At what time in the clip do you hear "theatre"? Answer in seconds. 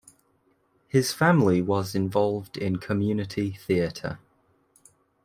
3.51-4.17